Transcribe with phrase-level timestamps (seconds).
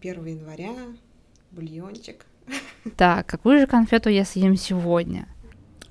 [0.00, 0.72] 1 января,
[1.50, 2.26] бульончик.
[2.96, 5.28] Так, какую же конфету я съем сегодня?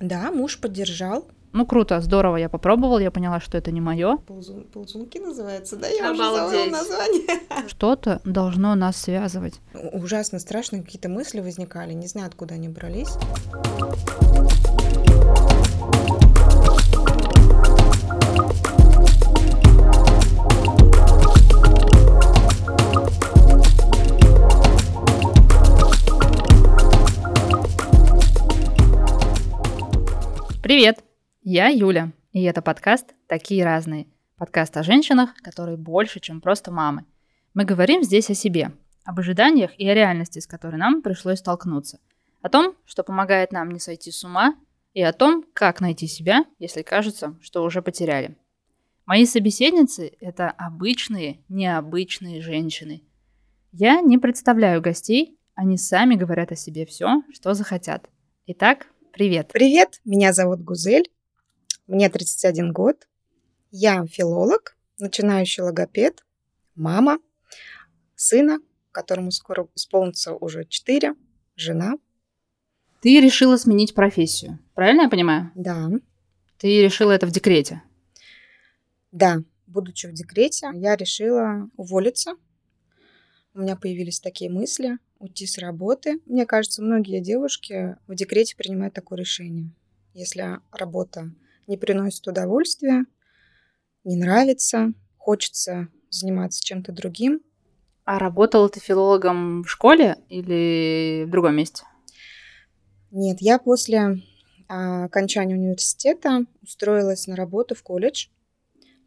[0.00, 1.26] Да, муж поддержал.
[1.52, 4.18] Ну, круто, здорово, я попробовал, я поняла, что это не мое.
[4.18, 5.88] Ползун, ползунки называется, да?
[5.88, 6.60] Я уже Обалдеть.
[6.60, 7.68] забыла название.
[7.68, 9.60] Что-то должно нас связывать.
[9.92, 13.10] Ужасно страшные какие-то мысли возникали, не знаю, откуда они брались.
[30.70, 31.02] Привет,
[31.42, 34.06] я Юля, и это подкаст «Такие разные».
[34.36, 37.06] Подкаст о женщинах, которые больше, чем просто мамы.
[37.54, 38.70] Мы говорим здесь о себе,
[39.02, 41.98] об ожиданиях и о реальности, с которой нам пришлось столкнуться.
[42.40, 44.54] О том, что помогает нам не сойти с ума,
[44.94, 48.36] и о том, как найти себя, если кажется, что уже потеряли.
[49.06, 53.02] Мои собеседницы– это обычные, необычные женщины.
[53.72, 58.08] Я не представляю гостей, они сами говорят о себе все, что захотят.
[58.46, 59.50] Итак, привет.
[59.52, 61.10] Привет, меня зовут Гузель,
[61.86, 63.08] мне 31 год.
[63.70, 66.24] Я филолог, начинающий логопед,
[66.74, 67.18] мама,
[68.16, 68.58] сына,
[68.92, 71.14] которому скоро исполнится уже 4,
[71.56, 71.94] жена.
[73.00, 75.50] Ты решила сменить профессию, правильно я понимаю?
[75.54, 75.88] Да,
[76.58, 77.82] Ты решила это в декрете.
[79.12, 82.32] да, будучи в декрете, я решила уволиться.
[83.54, 86.20] У меня появились такие мысли, уйти с работы.
[86.26, 89.70] Мне кажется, многие девушки в декрете принимают такое решение.
[90.14, 91.32] Если работа
[91.66, 93.06] не приносит удовольствия,
[94.04, 97.42] не нравится, хочется заниматься чем-то другим,
[98.04, 101.84] А работала ты филологом в школе или в другом месте?
[103.10, 104.22] Нет, я после
[104.68, 108.28] а, окончания университета устроилась на работу в колледж,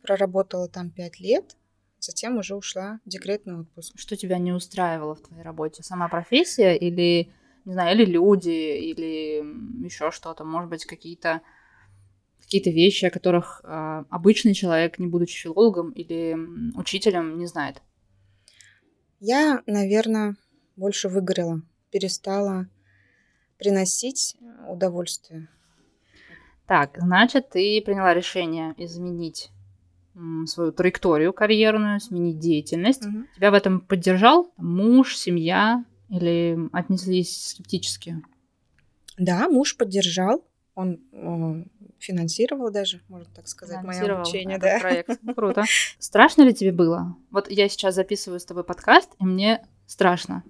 [0.02, 1.56] проработала там пять лет,
[2.04, 3.94] затем уже ушла в декретный отпуск.
[3.98, 5.84] Что тебя не устраивало в твоей работе?
[5.84, 7.32] Сама профессия или,
[7.64, 10.44] не знаю, или люди, или еще что-то?
[10.44, 11.42] Может быть, какие-то
[12.42, 16.38] какие-то вещи, о которых а, обычный человек, не будучи филологом или
[16.76, 17.82] учителем, не знает.
[19.22, 20.36] Я, наверное,
[20.76, 22.68] больше выгорела, перестала
[23.58, 24.36] приносить
[24.68, 25.48] удовольствие.
[26.68, 29.53] Так, значит, ты приняла решение изменить
[30.46, 33.06] свою траекторию карьерную, сменить деятельность.
[33.06, 33.28] Мгм.
[33.36, 38.22] Тебя в этом поддержал муж, семья или отнеслись скептически?
[39.18, 40.44] Да, муж поддержал,
[40.76, 41.64] он э,
[42.00, 44.80] финансировал даже, можно так сказать, мое обучение, да.
[44.80, 45.20] проект.
[45.36, 45.64] Круто.
[46.00, 47.16] Страшно ли тебе было?
[47.32, 50.44] Вот я сейчас записываю с тобой подкаст, и мне страшно.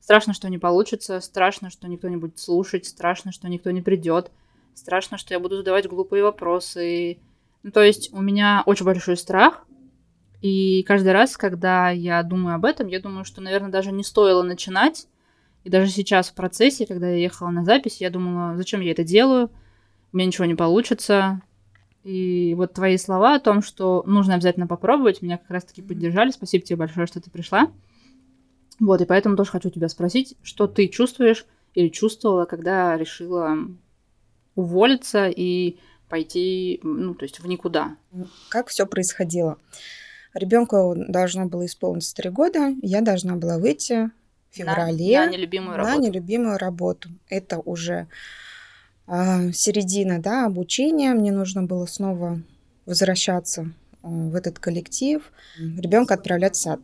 [0.00, 4.30] Страшно, что не получится, страшно, что никто не будет слушать, страшно, что никто не придет,
[4.74, 7.18] страшно, что я буду задавать глупые вопросы.
[7.62, 9.66] Ну, то есть у меня очень большой страх,
[10.40, 14.42] и каждый раз, когда я думаю об этом, я думаю, что, наверное, даже не стоило
[14.42, 15.08] начинать.
[15.64, 19.02] И даже сейчас в процессе, когда я ехала на запись, я думала, зачем я это
[19.02, 19.50] делаю,
[20.12, 21.42] у меня ничего не получится,
[22.04, 26.30] и вот твои слова о том, что нужно обязательно попробовать, меня как раз-таки поддержали.
[26.30, 27.70] Спасибо тебе большое, что ты пришла.
[28.80, 33.56] Вот, и поэтому тоже хочу тебя спросить, что ты чувствуешь или чувствовала, когда решила
[34.54, 37.96] уволиться и пойти, ну, то есть в никуда.
[38.48, 39.58] Как все происходило?
[40.34, 44.10] Ребенку должно было исполниться три года, я должна была выйти
[44.50, 46.02] в феврале На, на нелюбимую на работу.
[46.02, 47.08] нелюбимую работу.
[47.28, 48.08] Это уже
[49.06, 51.14] а, середина да, обучения.
[51.14, 52.42] Мне нужно было снова
[52.86, 55.22] возвращаться а, в этот коллектив,
[55.58, 56.80] ребенка отправлять в сад.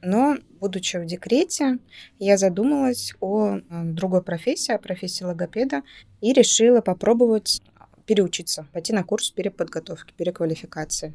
[0.00, 1.78] Но, будучи в декрете,
[2.18, 5.82] я задумалась о а, другой профессии, о профессии логопеда,
[6.20, 7.62] и решила попробовать
[8.08, 11.12] переучиться, пойти на курс переподготовки, переквалификации.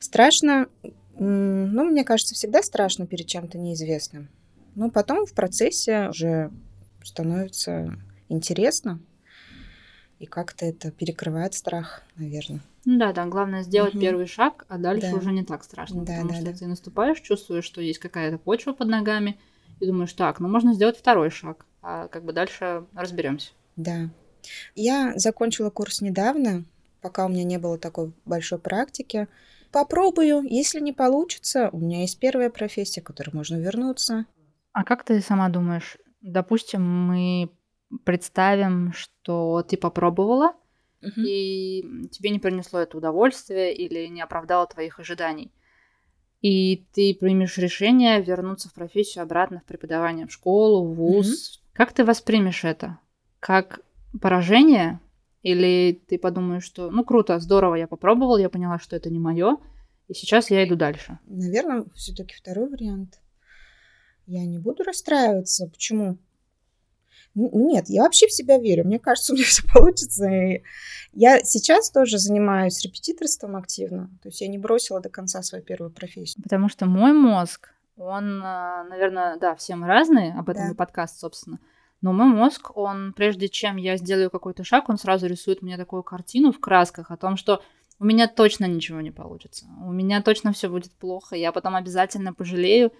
[0.00, 0.66] Страшно,
[1.18, 4.28] ну, мне кажется, всегда страшно перед чем-то неизвестным.
[4.74, 6.50] Но потом в процессе уже
[7.04, 7.94] становится
[8.30, 8.98] интересно,
[10.18, 12.62] и как-то это перекрывает страх, наверное.
[12.86, 14.00] Ну да, да, главное сделать Мгм.
[14.00, 15.16] первый шаг, а дальше Да.
[15.18, 15.98] уже не так страшно.
[16.04, 16.52] Да, потому да, что да.
[16.52, 19.38] ты наступаешь, чувствуешь, что есть какая-то почва под ногами,
[19.80, 23.50] и думаешь, так, ну можно сделать второй шаг, а как бы дальше разберемся.
[23.76, 24.08] Да.
[24.74, 26.64] Я закончила курс недавно,
[27.00, 29.28] пока у меня не было такой большой практики.
[29.72, 34.26] Попробую, если не получится, у меня есть первая профессия, к которой можно вернуться.
[34.72, 37.50] А как ты сама думаешь, допустим, мы
[38.04, 40.54] представим, что ты попробовала,
[41.02, 41.24] Мгм.
[41.26, 45.52] и тебе не принесло это удовольствие или не оправдало твоих ожиданий.
[46.42, 51.62] И ты примешь решение вернуться в профессию обратно в преподавание в школу, в вуз.
[51.72, 52.98] Как ты воспримешь это?
[53.40, 53.80] Как
[54.20, 55.00] поражение?
[55.42, 59.58] Или ты подумаешь, что ну круто, здорово, я попробовал, я поняла, что это не мое,
[60.08, 61.18] и сейчас я иду дальше.
[61.26, 63.20] Наверное, все-таки второй вариант.
[64.26, 65.68] Я не буду расстраиваться.
[65.68, 66.18] Почему?
[67.34, 68.84] Нет, я вообще в себя верю.
[68.84, 70.28] Мне кажется, у меня все получится.
[70.28, 70.62] И
[71.12, 74.10] я сейчас тоже занимаюсь репетиторством активно.
[74.22, 76.42] То есть я не бросила до конца свою первую профессию.
[76.42, 80.72] Потому что мой мозг, он, а, наверное, да, все мы разные, об этом да.
[80.72, 81.58] и подкаст, собственно.
[82.02, 86.02] Но мой мозг, он, прежде чем я сделаю какой-то шаг, он сразу рисует мне такую
[86.02, 87.62] картину в красках о том, что
[87.98, 89.66] у меня точно ничего не получится.
[89.82, 91.34] У меня точно все будет плохо.
[91.34, 92.92] Я потом обязательно пожалею.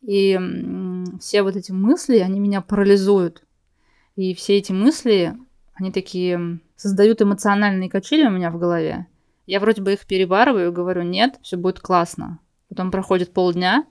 [0.00, 0.38] И
[1.20, 3.44] все вот эти мысли, они меня парализуют.
[4.16, 5.36] И все эти мысли,
[5.74, 9.06] они такие создают эмоциональные качели у меня в голове.
[9.46, 12.40] Я вроде бы их перебарываю, говорю, нет, все будет классно.
[12.68, 13.86] Потом проходит полдня,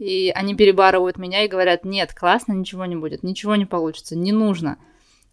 [0.00, 4.32] и они перебарывают меня и говорят, нет, классно, ничего не будет, ничего не получится, не
[4.32, 4.78] нужно.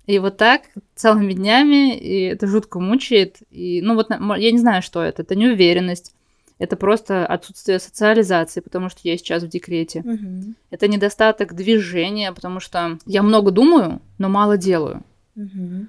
[0.05, 0.63] И вот так
[0.95, 3.37] целыми днями, и это жутко мучает.
[3.49, 5.21] И, ну вот, я не знаю, что это.
[5.21, 6.13] Это неуверенность,
[6.59, 9.99] это просто отсутствие социализации, потому что я сейчас в декрете.
[9.99, 10.53] Угу.
[10.71, 15.03] Это недостаток движения, потому что я много думаю, но мало делаю.
[15.35, 15.87] Угу.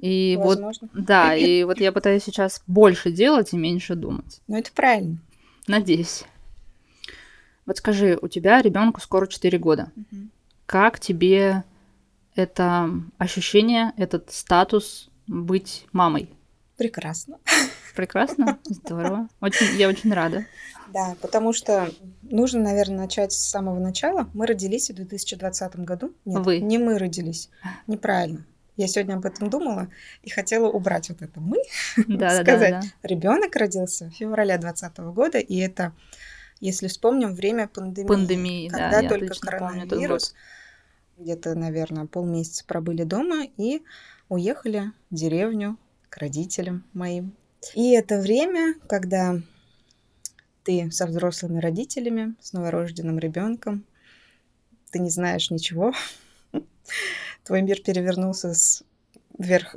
[0.00, 0.88] И Возможно.
[0.92, 4.40] вот, да, и вот я пытаюсь сейчас больше делать и меньше думать.
[4.48, 5.18] Ну, это правильно.
[5.66, 6.24] Надеюсь.
[7.68, 9.92] Вот скажи, у тебя ребенку скоро 4 года.
[9.94, 10.16] Угу.
[10.64, 11.64] Как тебе
[12.34, 12.88] это
[13.18, 16.30] ощущение, этот статус быть мамой?
[16.78, 17.36] Прекрасно.
[17.94, 19.28] Прекрасно, здорово.
[19.42, 20.46] Очень, я очень рада.
[20.94, 21.90] Да, потому что
[22.22, 24.30] нужно, наверное, начать с самого начала.
[24.32, 26.14] Мы родились в 2020 году.
[26.24, 26.60] Нет, Вы.
[26.60, 27.50] не мы родились.
[27.86, 28.46] Неправильно.
[28.78, 29.88] Я сегодня об этом думала
[30.22, 31.58] и хотела убрать вот это мы,
[32.06, 32.70] да, сказать.
[32.70, 33.08] Да, да.
[33.08, 35.92] Ребенок родился в феврале 2020 года, и это,
[36.60, 38.08] если вспомним, время пандемии.
[38.08, 40.34] Пандемии, когда да, только коронавирус.
[41.16, 43.82] Где-то, наверное, полмесяца пробыли дома и
[44.28, 45.76] уехали в деревню
[46.08, 47.34] к родителям моим.
[47.74, 49.40] И это время, когда
[50.62, 53.84] ты со взрослыми родителями, с новорожденным ребенком,
[54.90, 55.92] ты не знаешь ничего,
[57.44, 58.84] твой мир перевернулся с
[59.38, 59.76] вверх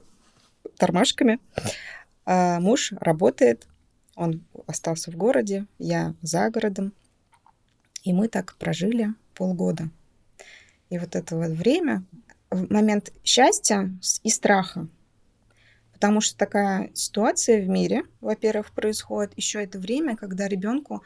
[0.77, 1.39] тормашками,
[2.25, 3.67] а муж работает,
[4.15, 6.93] он остался в городе, я за городом,
[8.03, 9.89] и мы так прожили полгода.
[10.89, 12.03] И вот это вот время,
[12.51, 13.89] момент счастья
[14.23, 14.87] и страха,
[16.01, 21.03] Потому что такая ситуация в мире, во-первых, происходит еще это время, когда ребенку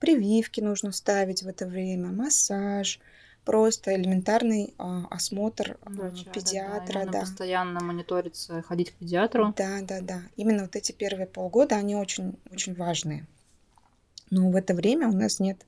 [0.00, 3.00] прививки нужно ставить в это время, массаж,
[3.48, 7.20] просто элементарный а, осмотр Врача, педиатра, да, да.
[7.20, 9.54] Постоянно мониториться, ходить к педиатру.
[9.56, 10.20] Да, да, да.
[10.36, 13.26] Именно вот эти первые полгода, они очень, очень важные.
[14.28, 15.64] Но в это время у нас нет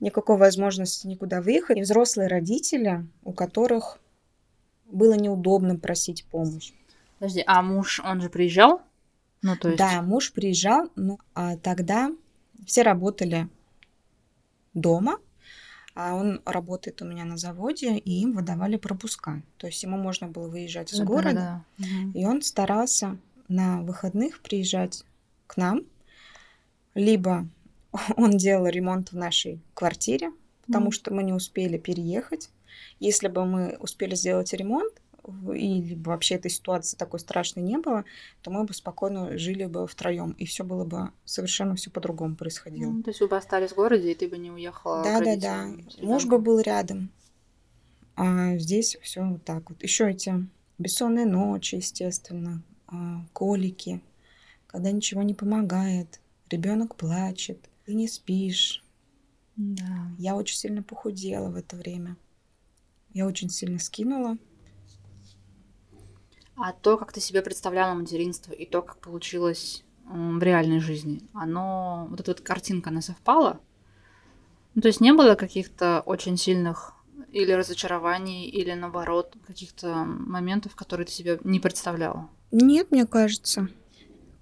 [0.00, 1.78] никакой возможности никуда выехать.
[1.78, 4.00] И взрослые родители, у которых
[4.86, 6.72] было неудобно просить помощь.
[7.20, 8.82] Подожди, а муж, он же приезжал?
[9.42, 9.78] Ну, то есть...
[9.78, 12.10] Да, муж приезжал, но а тогда
[12.66, 13.48] все работали
[14.74, 15.20] дома,
[15.98, 19.42] а он работает у меня на заводе, и им выдавали пропуска.
[19.56, 21.86] То есть ему можно было выезжать из да, города, да, да.
[22.14, 23.18] и он старался
[23.48, 25.02] на выходных приезжать
[25.48, 25.82] к нам,
[26.94, 27.48] либо
[28.16, 30.30] он делал ремонт в нашей квартире,
[30.66, 30.92] потому mm.
[30.92, 32.48] что мы не успели переехать.
[33.00, 34.92] Если бы мы успели сделать ремонт,
[35.54, 38.04] или вообще этой ситуации такой страшной не было,
[38.42, 42.90] то мы бы спокойно жили бы втроем, и все было бы совершенно все по-другому происходило.
[42.90, 45.02] Ну, то есть вы бы остались в городе, и ты бы не уехала.
[45.02, 45.68] Да, да, да.
[46.00, 47.10] Муж бы был рядом.
[48.16, 49.82] А здесь все вот так вот.
[49.82, 50.34] Еще эти
[50.78, 54.02] бессонные ночи, естественно, а, колики,
[54.66, 58.84] когда ничего не помогает, ребенок плачет, ты не спишь.
[59.56, 60.10] Да.
[60.18, 62.16] Я очень сильно похудела в это время.
[63.12, 64.36] Я очень сильно скинула.
[66.60, 72.06] А то, как ты себе представляла материнство, и то, как получилось в реальной жизни, оно,
[72.10, 73.60] вот эта вот картинка, она совпала?
[74.74, 76.94] Ну, то есть не было каких-то очень сильных
[77.32, 82.28] или разочарований, или наоборот, каких-то моментов, которые ты себе не представляла?
[82.50, 83.68] Нет, мне кажется.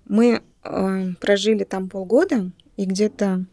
[0.06, 3.44] Мы э, прожили там полгода, и где-то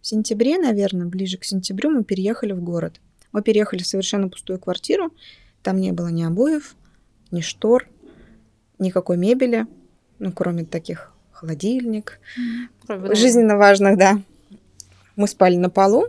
[0.00, 3.00] в сентябре, наверное, ближе к сентябрю мы переехали в город.
[3.32, 5.12] Мы переехали в совершенно пустую квартиру,
[5.62, 6.74] там не было ни обоев,
[7.30, 7.86] ни штор,
[8.78, 9.66] никакой мебели,
[10.18, 14.18] ну, кроме таких холодильник, mm жизненно важных, да.
[15.14, 16.06] Мы спали на полу,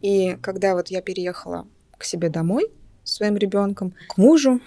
[0.00, 1.66] и когда вот я переехала
[1.98, 2.68] к себе домой
[3.02, 4.60] с своим ребенком, к мужу,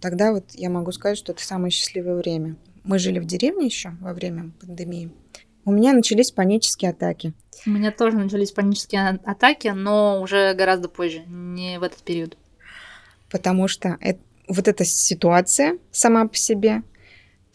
[0.00, 2.56] тогда вот я могу сказать, что это самое счастливое время.
[2.84, 5.10] Мы жили в деревне еще во время пандемии.
[5.64, 7.32] У меня начались панические атаки.
[7.66, 12.36] У меня тоже начались панические а, атаки, но уже гораздо позже, не в этот период.
[13.30, 16.82] Потому что это, вот эта ситуация сама по себе,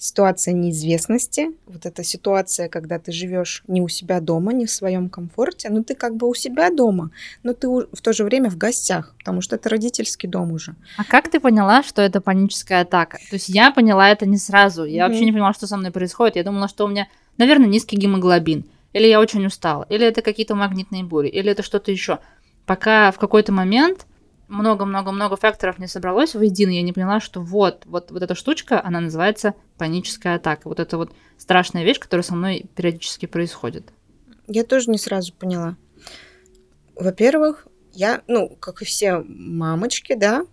[0.01, 5.09] ситуация неизвестности, вот эта ситуация, когда ты живешь не у себя дома, не в своем
[5.09, 7.11] комфорте, но ты как бы у себя дома,
[7.43, 10.75] но ты в то же время в гостях, потому что это родительский дом уже.
[10.97, 13.19] А как ты поняла, что это паническая атака?
[13.29, 15.07] То есть я поняла это не сразу, я mm-hmm.
[15.07, 17.07] вообще не поняла, что со мной происходит, я думала, что у меня,
[17.37, 21.91] наверное, низкий гемоглобин, или я очень устала, или это какие-то магнитные бури, или это что-то
[21.91, 22.17] еще.
[22.65, 24.07] Пока в какой-то момент
[24.51, 28.99] много-много-много факторов не собралось воедино, я не поняла, что вот, вот, вот эта штучка, она
[28.99, 30.67] называется паническая атака.
[30.67, 33.93] Вот это вот страшная вещь, которая со мной периодически происходит.
[34.47, 35.77] Я тоже не сразу поняла.
[36.95, 40.45] Во-первых, я, ну, как и все мамочки, да,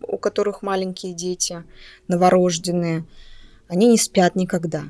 [0.00, 1.62] у которых маленькие дети,
[2.08, 3.04] новорожденные,
[3.68, 4.84] они не спят никогда.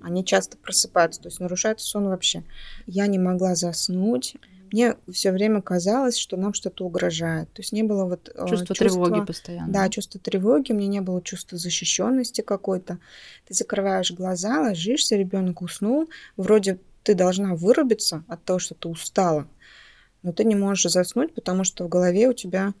[0.00, 2.44] Они часто просыпаются, то есть нарушается сон вообще.
[2.86, 4.36] Я не могла заснуть
[4.72, 7.52] мне все время казалось, что нам что-то угрожает.
[7.52, 9.72] То есть не было вот э, чувство, чувства тревоги постоянно.
[9.72, 12.98] Да, чувство тревоги, меня не было чувства защищенности какой-то.
[13.46, 19.46] Ты закрываешь глаза, ложишься, ребенок уснул, вроде ты должна вырубиться от того, что ты устала,
[20.22, 22.74] но ты не можешь заснуть, потому что в голове у тебя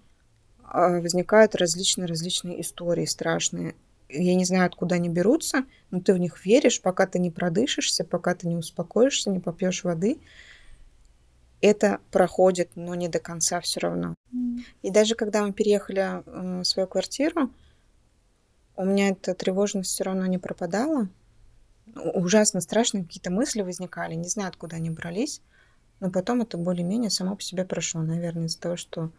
[0.64, 3.74] а, возникают различные-различные истории страшные.
[4.08, 8.04] Я не знаю, откуда они берутся, но ты в них веришь, пока ты не продышишься,
[8.04, 10.18] пока ты не успокоишься, не попьешь воды–
[11.60, 14.14] это проходит, но не до конца все равно.
[14.32, 14.60] Mm.
[14.82, 17.50] И даже когда мы переехали э, в свою квартиру,
[18.76, 21.08] у меня эта тревожность все равно не пропадала.
[21.96, 25.40] Ужасно страшные какие-то мысли возникали, не знаю, откуда они брались,
[26.00, 29.10] но потом это более-менее само по себе прошло, наверное, из-за того, что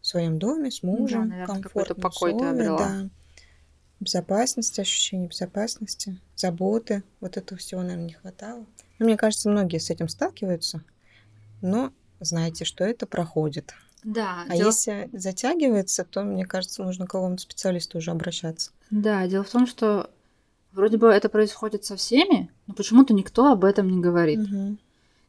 [0.00, 3.08] в своем доме с мужем, да, наверное, покой условия, ты да,
[3.98, 8.66] безопасности, ощущение безопасности, заботы, вот этого всего, наверное, не хватало.
[8.98, 10.84] Но мне кажется, многие с этим сталкиваются
[11.62, 13.74] но знаете, что это проходит.
[14.04, 14.44] Да.
[14.48, 14.66] А дело...
[14.66, 18.72] если затягивается, то, мне кажется, нужно к какому-то специалисту уже обращаться.
[18.90, 20.10] Да, дело в том, что
[20.72, 24.40] вроде бы это происходит со всеми, но почему-то никто об этом не говорит.
[24.40, 24.76] Угу.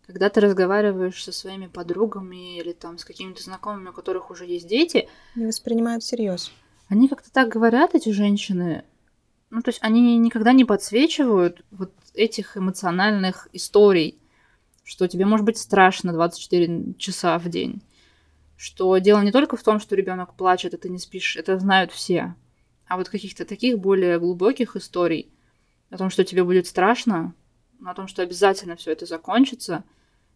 [0.07, 4.67] Когда ты разговариваешь со своими подругами или там с какими-то знакомыми, у которых уже есть
[4.67, 6.51] дети, не воспринимают всерьез.
[6.89, 8.83] Они как-то так говорят, эти женщины.
[9.49, 14.19] Ну, то есть они никогда не подсвечивают вот этих эмоциональных историй
[14.83, 17.81] что тебе может быть страшно 24 часа в день,
[18.57, 21.91] что дело не только в том, что ребенок плачет, и ты не спишь, это знают
[21.91, 22.35] все,
[22.87, 25.31] а вот каких-то таких более глубоких историй
[25.89, 27.33] о том, что тебе будет страшно,
[27.83, 29.83] о том, что обязательно все это закончится,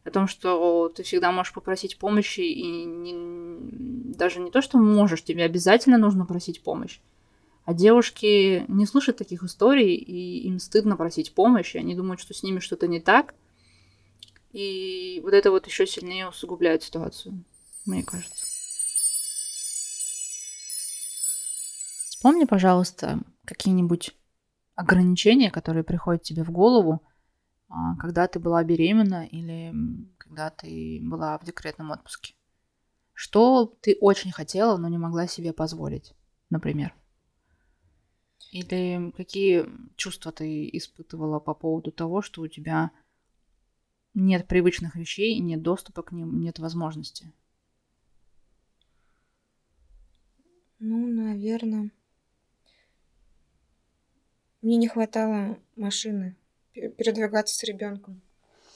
[0.04, 5.24] о том, что ты всегда можешь попросить помощи, и не, даже не то, что можешь,
[5.24, 7.00] тебе обязательно нужно просить помощь.
[7.66, 12.34] А девушки не слышат таких историй, и им стыдно просить помощь, и они думают, что
[12.34, 13.36] с ними что-то не так–
[14.58, 17.44] и вот это вот еще сильнее усугубляет ситуацию,
[17.86, 18.44] мне кажется.
[22.10, 24.18] Вспомни, пожалуйста, какие-нибудь
[24.74, 27.04] ограничения, которые приходят тебе в голову,
[27.70, 29.76] а, когда ты была беременна или
[30.18, 32.34] когда ты была в декретном отпуске.
[33.14, 36.16] Что ты очень хотела, но не могла себе позволить,
[36.50, 36.96] например?
[38.52, 42.90] Или какие чувства ты испытывала по поводу того, что у тебя
[44.18, 47.32] нет привычных вещей, нет доступа к ним, нет возможности.
[50.80, 51.92] Ну, наверное.
[54.62, 56.36] Мне не хватало машины
[56.74, 58.22] передвигаться с ребенком.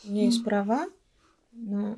[0.03, 0.87] У меня есть права,
[1.51, 1.97] но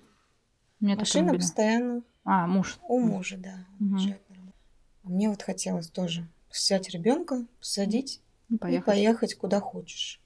[0.80, 2.02] Нет машина постоянно.
[2.24, 2.80] А, муж.
[2.88, 3.68] У мужа, да.
[3.80, 3.98] Угу.
[5.04, 8.84] А мне вот хотелось тоже взять ребенка, посадить и поехать.
[8.84, 10.22] и поехать куда хочешь.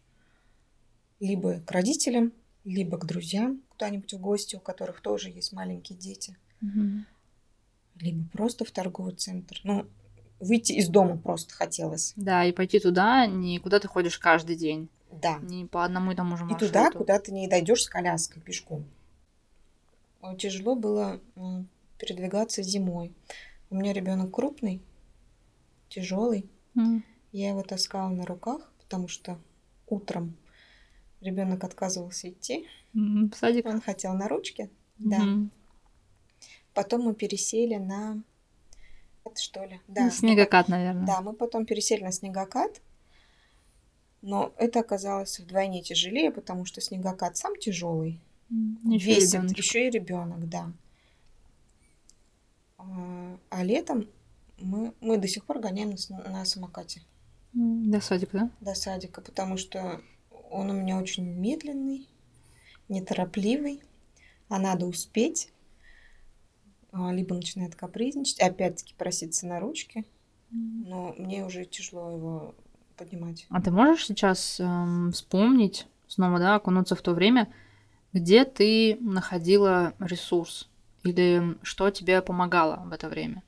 [1.19, 2.31] Либо к родителям,
[2.67, 7.05] либо к друзьям куда-нибудь в гости, у которых тоже есть маленькие дети, угу.
[7.99, 9.59] либо просто в торговый центр.
[9.63, 9.87] Ну,
[10.39, 12.13] выйти из дома просто хотелось.
[12.17, 14.89] Да, и пойти туда, не куда ты ходишь каждый день.
[15.11, 15.39] Да.
[15.39, 16.65] Не по одному и тому же маршруту.
[16.65, 18.85] И туда, куда ты не дойдешь с коляской пешком.
[20.37, 21.21] Тяжело было
[21.97, 23.13] передвигаться зимой.
[23.69, 24.81] У меня ребенок крупный,
[25.87, 26.49] тяжелый.
[26.75, 27.01] Mm.
[27.31, 29.39] Я его таскала на руках, потому что
[29.87, 30.35] утром
[31.21, 32.67] Ребенок отказывался идти.
[32.93, 33.65] В садик.
[33.65, 34.69] Он хотел на ручке.
[34.97, 35.21] Да.
[36.73, 38.21] Потом мы пересели на
[39.35, 39.81] что ли?
[39.87, 40.09] Да.
[40.09, 41.05] Снегокат, наверное.
[41.05, 42.81] Да, мы потом пересели на снегокат.
[44.21, 48.19] Но это оказалось вдвойне тяжелее, потому что снегокат сам тяжелый.
[48.49, 50.71] Еще весит, еще и ребенок, да.
[52.77, 54.07] А, а летом
[54.59, 57.01] мы, мы до сих пор гоняем на, на самокате.
[57.53, 58.51] До садика, да?
[58.61, 60.01] До садика, потому что
[60.49, 62.07] он у меня очень медленный,
[62.89, 63.81] неторопливый,
[64.49, 65.51] а надо успеть.
[66.91, 70.05] А, либо начинает капризничать, опять-таки проситься на ручки.
[70.49, 72.55] Но мне уже тяжело его
[72.95, 73.45] поднимать.
[73.49, 77.53] А ты можешь сейчас эм, вспомнить, снова, да, окунуться в то время,
[78.13, 80.69] где ты находила ресурс?
[81.03, 83.43] Или что тебе помогало в это время?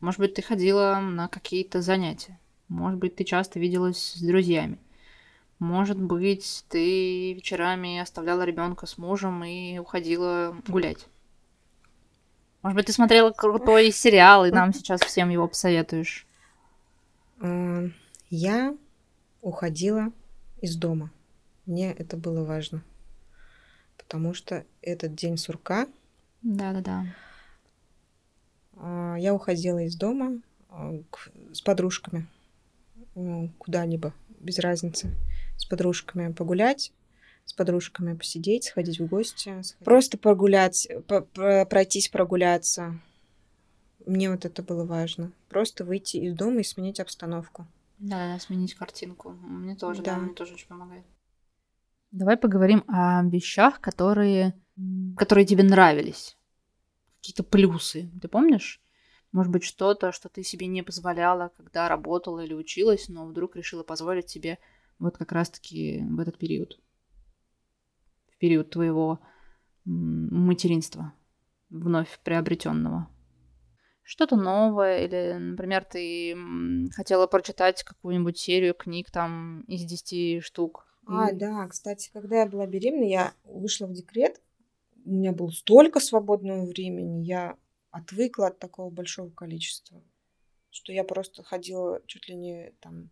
[0.00, 2.38] Может быть, ты ходила на какие-то занятия.
[2.68, 4.78] Может быть, ты часто виделась с друзьями.
[5.58, 11.06] Может быть, ты вечерами оставляла ребенка с мужем и уходила гулять.
[12.62, 16.26] Может быть, ты смотрела крутой сериал, и нам сейчас всем его посоветуешь.
[18.30, 18.76] Я
[19.42, 20.12] уходила
[20.60, 21.10] из дома.
[21.66, 22.82] Мне это было важно.
[23.96, 25.86] Потому что этот день сурка.
[26.42, 27.06] Да-да-да.
[28.76, 31.00] А, я уходила из дома а,
[31.52, 32.26] с подружками
[33.58, 35.10] куда-либо, без разницы,
[35.56, 36.92] с подружками погулять,
[37.44, 39.76] с подружками посидеть, сходить в гости, сходить.
[39.84, 42.98] просто прогулять, пройтись прогуляться.
[44.06, 45.32] Мне вот это было важно.
[45.48, 47.66] Просто выйти из дома и сменить обстановку.
[47.98, 49.30] Да, да, сменить картинку.
[49.30, 51.04] Мне тоже, да, да мне тоже очень помогает.
[52.10, 54.54] Давай поговорим о вещах, которые,
[55.16, 56.36] которые тебе нравились
[57.18, 58.10] какие-то плюсы.
[58.20, 58.82] Ты помнишь?
[59.32, 63.82] Может быть, что-то, что ты себе не позволяла, когда работала или училась, но вдруг решила
[63.82, 64.58] позволить себе
[64.98, 66.80] вот как раз-таки в этот период.
[68.28, 69.20] В период твоего
[69.84, 71.12] материнства,
[71.70, 73.08] вновь приобретенного.
[74.02, 76.36] Что-то новое, или, например, ты
[76.92, 80.86] хотела прочитать какую-нибудь серию книг там из 10 штук.
[81.06, 81.34] А, и...
[81.34, 84.40] да, кстати, когда я была беременна, я вышла в декрет,
[85.04, 87.56] у меня было столько свободного времени, я
[87.90, 90.02] отвыкла от такого большого количества,
[90.70, 93.10] что я просто ходила чуть ли не там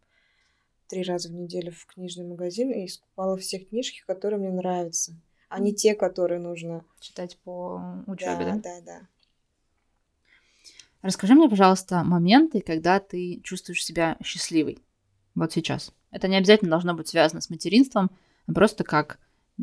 [0.93, 5.15] три раза в неделю в книжный магазин и скупала все книжки, которые мне нравятся,
[5.49, 8.57] а не те, которые нужно читать по учебе, да?
[8.57, 9.01] Да, да, да.
[11.01, 14.81] Расскажи мне, пожалуйста, моменты, когда ты чувствуешь себя счастливой.
[15.35, 15.95] Вот сейчас.
[16.11, 18.11] Это не обязательно должно быть связано с материнством,
[18.47, 19.19] а просто как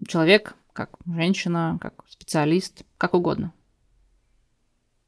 [0.07, 3.53] человек, как женщина, как специалист, как угодно.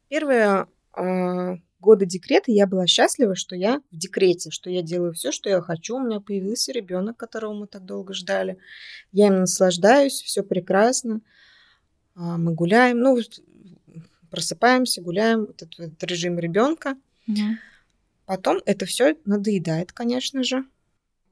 [0.07, 5.31] Первые э, годы декрета я была счастлива, что я в декрете, что я делаю все,
[5.31, 5.97] что я хочу.
[5.97, 8.57] У меня появился ребенок, которого мы так долго ждали.
[9.11, 11.21] Я им наслаждаюсь, все прекрасно.
[12.15, 13.17] Э, мы гуляем, ну,
[14.29, 16.95] просыпаемся, гуляем, этот, этот режим ребенка.
[17.27, 17.57] Угу.
[18.25, 20.63] Потом это все надоедает, конечно же.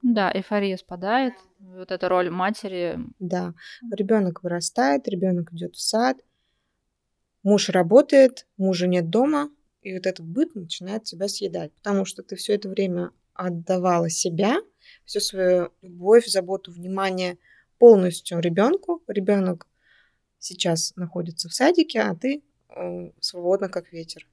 [0.02, 1.34] Да, эйфория спадает.
[1.58, 2.98] Вот эта роль матери.
[3.18, 3.54] Да,
[3.90, 6.18] ребенок вырастает, ребенок идет в сад,
[7.42, 9.50] муж работает, мужа нет дома,
[9.82, 14.56] и вот этот быт начинает тебя съедать, потому что ты все это время отдавала себя,
[15.04, 17.38] всю свою любовь, заботу, внимание
[17.78, 19.02] полностью ребенку.
[19.06, 19.66] Ребенок
[20.38, 24.26] сейчас находится в садике, а ты э, свободна как ветер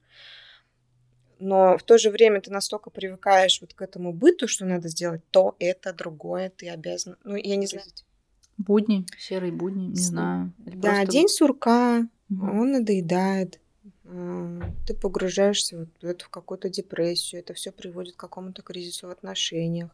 [1.39, 5.21] но в то же время ты настолько привыкаешь вот к этому быту, что надо сделать
[5.31, 7.17] то, это, другое, ты обязан.
[7.23, 7.85] Ну, я не знаю.
[8.57, 10.53] Будни, серые будни, не знаю.
[10.65, 11.11] Или да, просто...
[11.11, 12.45] день сурка, угу.
[12.45, 13.59] он надоедает.
[14.85, 19.11] Ты погружаешься вот в эту в какую-то депрессию, это все приводит к какому-то кризису в
[19.11, 19.89] отношениях.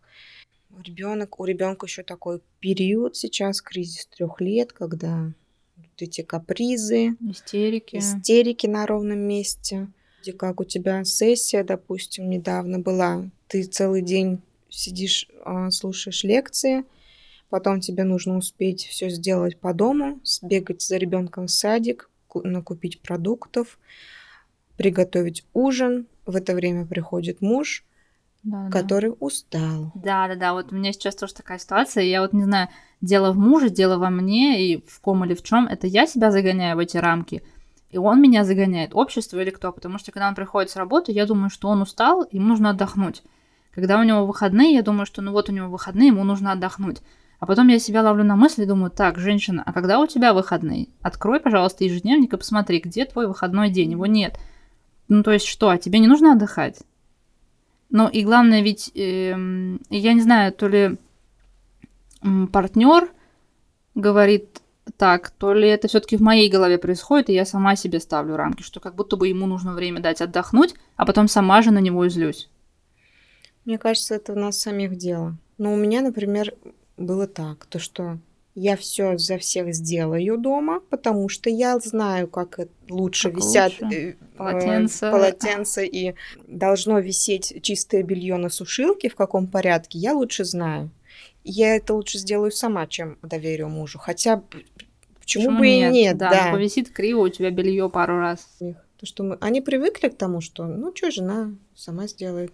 [0.84, 5.32] Ребенок, у ребенка еще такой период сейчас, кризис трех лет, когда
[5.78, 9.88] вот эти капризы, истерики, истерики на ровном месте
[10.24, 16.86] где как у тебя сессия, допустим, недавно была, ты целый день сидишь, а, слушаешь лекции,
[17.50, 22.10] потом тебе нужно успеть все сделать по дому, сбегать за ребенком в садик,
[22.44, 23.78] накупить продуктов,
[24.78, 26.08] приготовить ужин.
[26.26, 27.84] В это время приходит муж,
[28.44, 29.18] да, который да.
[29.20, 29.92] устал.
[29.96, 30.54] Да, да, да.
[30.54, 32.04] Вот у меня сейчас тоже такая ситуация.
[32.04, 32.70] Я вот не знаю,
[33.02, 35.68] дело в муже, дело во мне и в ком или в чем.
[35.68, 37.44] Это я себя загоняю в эти рамки
[37.94, 41.28] и он меня загоняет, общество или кто, потому что когда он приходит с работы, я
[41.28, 43.22] думаю, что он устал, ему нужно отдохнуть.
[43.72, 47.04] Когда у него выходные, я думаю, что ну вот у него выходные, ему нужно отдохнуть.
[47.44, 50.34] А потом я себя ловлю на мысли и думаю, так, женщина, а когда у тебя
[50.34, 50.88] выходные?
[51.02, 54.40] Открой, пожалуйста, ежедневник и посмотри, где твой выходной день, его нет.
[55.10, 56.84] Ну, то есть что, а тебе не нужно отдыхать?
[57.90, 59.32] Ну, и главное, ведь, э,
[59.90, 60.98] я не знаю, то ли
[62.54, 63.12] партнер
[63.94, 64.62] говорит,
[64.96, 68.62] так, то ли это все-таки в моей голове происходит, и я сама себе ставлю рамки,
[68.64, 72.08] что как будто бы ему нужно время дать отдохнуть, а потом сама же на него
[72.08, 72.50] излюсь.
[73.66, 75.36] Мне кажется, это у нас самих дело.
[75.58, 76.54] Но у меня, например,
[76.98, 78.20] было так, то что
[78.56, 83.96] я все за всех сделаю дома, потому что я знаю, как лучше как висят лучше.
[83.96, 85.12] Э, полотенца.
[85.12, 86.14] полотенца и
[86.48, 90.92] должно висеть чистое белье на сушилке в каком порядке, я лучше знаю
[91.44, 94.00] я это лучше сделаю сама, чем доверю мужу.
[94.00, 95.92] Хотя почему, почему бы нет?
[95.92, 96.30] и нет, да.
[96.30, 96.52] да.
[96.52, 98.48] Повисит криво у тебя белье пару раз.
[98.60, 99.38] То, что мы...
[99.42, 102.54] Они привыкли к тому, что ну что, жена сама сделает.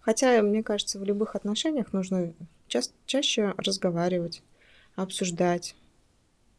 [0.00, 2.32] Хотя, мне кажется, в любых отношениях нужно
[2.70, 4.42] ча- чаще разговаривать,
[4.96, 5.74] обсуждать.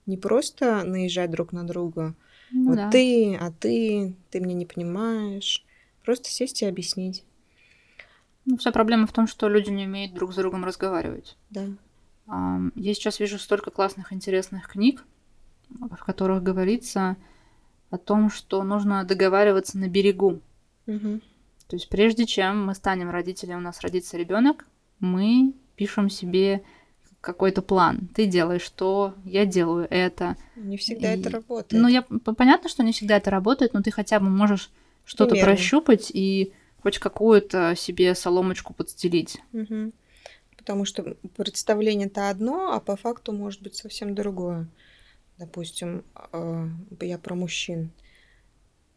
[0.06, 2.14] Не просто наезжать друг на друга.
[2.52, 2.90] Ну вот да.
[2.90, 5.66] ты, а ты, ты меня не понимаешь.
[6.04, 7.24] Просто сесть и объяснить.
[8.46, 11.38] Ну, вся проблема в том, что люди не умеют друг с другом разговаривать.
[11.50, 11.68] Да.
[12.76, 15.06] Я сейчас вижу столько классных, интересных книг,
[15.70, 17.18] в которых говорится
[17.90, 20.42] о том, что нужно договариваться на берегу.
[20.88, 21.22] Мгм.
[21.68, 24.66] То есть прежде чем мы станем родителями, у нас родится ребенок,
[25.00, 26.64] мы пишем себе
[27.22, 28.10] какой-то план.
[28.16, 30.36] Ты делаешь то, я делаю это.
[30.56, 31.82] Не всегда это И- работает.
[31.82, 34.72] Ну, я понятно, что не всегда это работает, но ты хотя бы можешь
[35.06, 39.40] что-то прощупать и хоть какую-то себе соломочку подстелить.
[39.52, 39.94] Мгм.
[40.58, 44.68] Потому что представление-то одно, а по факту может быть совсем другое.
[45.38, 46.04] Допустим,
[46.34, 46.68] э,
[47.02, 47.92] я про мужчин.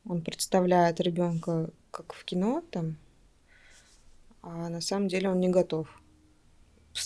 [0.07, 2.97] Он представляет ребенка как в кино там,
[4.43, 5.89] а на самом деле он не готов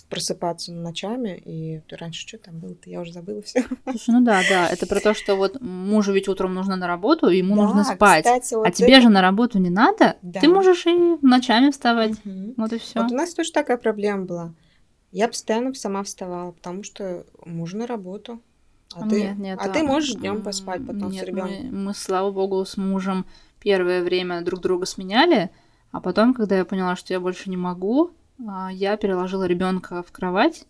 [0.09, 1.41] просыпаться ночами.
[1.45, 3.65] И раньше что там было-то, я уже забыла все.
[3.85, 7.29] Слушай, ну да, да, это про то, что вот мужу ведь утром нужно на работу,
[7.29, 8.25] ему нужно спать.
[8.25, 10.41] Кстати, вот а тебе это- же на работу не надо, Да.
[10.41, 12.23] ты можешь и ночами вставать.
[12.25, 12.55] Мгм.
[12.57, 13.03] Вот и все.
[13.03, 14.55] Вот у нас тоже такая проблема была.
[15.11, 18.43] Я постоянно сама вставала, потому что муж на работу.
[18.95, 21.67] А, ты, Нет, нет, а ты можешь днем поспать потом нет, с ребенком.
[21.67, 23.27] Мы, мы, слава богу, с мужем
[23.61, 25.51] первое время друг друга сменяли,
[25.93, 30.13] а потом, когда я поняла, что я больше не могу, а, я переложила ребенка в
[30.13, 30.65] кровать,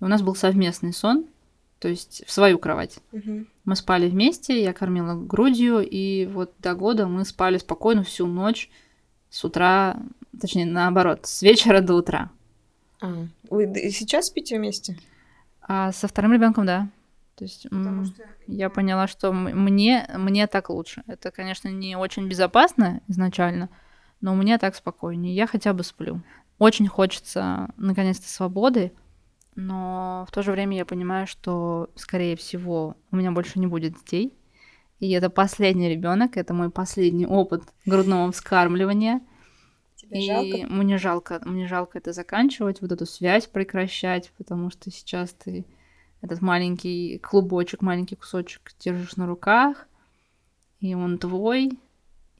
[0.00, 1.26] и у нас был совместный сон,
[1.78, 2.98] то есть в свою кровать.
[3.12, 3.48] Мгм.
[3.64, 8.70] Мы спали вместе, я кормила грудью, и вот до года мы спали спокойно всю ночь
[9.30, 9.96] с утра,
[10.40, 12.30] точнее, наоборот, с вечера до утра.
[13.00, 14.98] А, вы сейчас спите вместе?
[15.60, 16.88] А со вторым ребенком, да.
[17.36, 18.12] То есть м,
[18.46, 21.02] я поняла, что мне, мне так лучше.
[21.06, 23.68] Это, конечно, не очень безопасно изначально,
[24.20, 25.34] но мне так спокойнее.
[25.34, 26.20] Я хотя бы сплю.
[26.58, 28.92] Очень хочется, наконец-то, свободы,
[29.54, 33.94] но в то же время я понимаю, что, скорее всего, у меня больше не будет
[33.94, 34.32] детей.
[35.00, 39.20] И это последний ребенок, это мой последний опыт грудного вскармливания.
[39.96, 40.72] Тебе И жалко?
[40.72, 45.66] мне жалко, мне жалко это заканчивать, вот эту связь прекращать, потому что сейчас ты
[46.20, 49.88] этот маленький клубочек, маленький кусочек держишь на руках,
[50.80, 51.78] и он твой,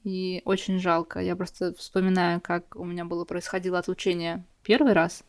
[0.03, 1.19] и очень жалко.
[1.19, 5.23] Я просто вспоминаю, как у меня было происходило отлучение первый раз.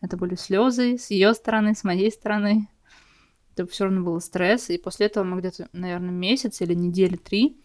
[0.00, 2.68] Это были слезы с ее стороны, с моей стороны.
[3.52, 4.70] Это все равно был стресс.
[4.70, 7.60] И после этого мы где-то, наверное, месяц или недели три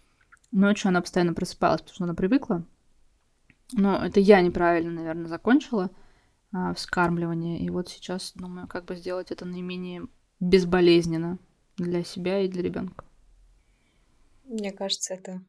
[0.52, 2.66] ночью она постоянно просыпалась, потому что она привыкла.
[3.74, 5.92] Но это я неправильно, наверное, закончила
[6.52, 7.60] а, вскармливание.
[7.60, 10.08] И вот сейчас думаю, как бы сделать это наименее
[10.40, 11.38] безболезненно
[11.78, 13.06] для себя и для ребенка.
[14.46, 15.42] Мне кажется, это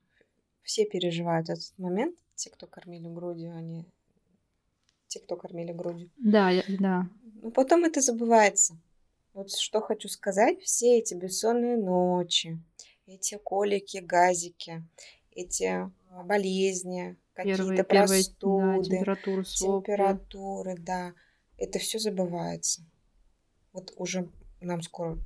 [0.63, 2.17] все переживают этот момент.
[2.35, 3.85] Те, кто кормили грудью, они...
[5.09, 6.11] Те, кто кормили грудью.
[6.17, 7.09] Да, я- да.
[7.43, 8.77] Но потом это забывается.
[9.33, 10.61] Вот что хочу сказать.
[10.61, 12.59] Все эти бессонные ночи,
[13.07, 14.85] эти колики, газики,
[15.33, 19.91] эти а, болезни, какие-то первые, да, простуды, температуры, сопли.
[19.91, 21.15] температуры, да.
[21.57, 22.83] Это все забывается.
[23.73, 24.29] Вот уже
[24.61, 25.19] нам скоро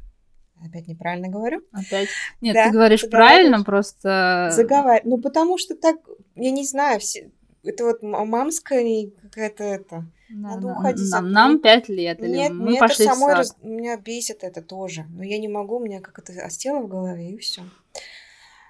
[0.67, 1.63] опять неправильно говорю.
[1.73, 2.09] Опять.
[2.41, 4.51] Нет, Да, ты говоришь правильно, просто...
[4.53, 5.05] Заговаривать.
[5.05, 5.97] Ну, потому что так,
[6.35, 7.31] я не знаю, все,
[7.63, 10.05] это вот мамская какая-то это.
[10.31, 13.09] Да, Надо нам- уходить Нам, нам пять лет, или Нет, мы мне это пошли в
[13.11, 15.05] самой раз- меня бесит это тоже.
[15.11, 17.63] Но я не могу, у меня как это остело в голове, и все.